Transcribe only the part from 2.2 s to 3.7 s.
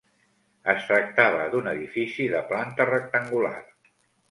de planta rectangular.